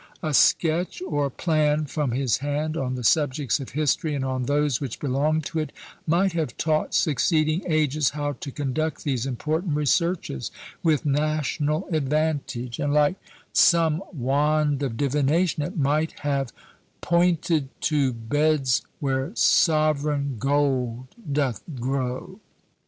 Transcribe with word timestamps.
A 0.23 0.33
sketch 0.33 0.99
or 1.07 1.29
plan 1.29 1.85
from 1.85 2.09
his 2.09 2.39
hand, 2.39 2.75
on 2.75 2.95
the 2.95 3.03
subjects 3.03 3.59
of 3.59 3.69
history, 3.69 4.15
and 4.15 4.25
on 4.25 4.45
those 4.45 4.81
which 4.81 4.99
belonged 4.99 5.45
to 5.45 5.59
it, 5.59 5.71
might 6.07 6.33
have 6.33 6.57
taught 6.57 6.95
succeeding 6.95 7.61
ages 7.67 8.09
how 8.09 8.31
to 8.39 8.49
conduct 8.51 9.03
these 9.03 9.27
important 9.27 9.75
researches 9.75 10.49
with 10.81 11.05
national 11.05 11.87
advantage; 11.91 12.79
and, 12.79 12.91
like 12.95 13.17
some 13.53 14.01
wand 14.11 14.81
of 14.81 14.97
divination, 14.97 15.61
it 15.61 15.77
might 15.77 16.13
have 16.21 16.51
Pointed 17.01 17.69
to 17.81 18.11
beds 18.11 18.81
where 18.99 19.29
sovereign 19.35 20.37
gold 20.39 21.09
doth 21.31 21.61
grow. 21.79 22.39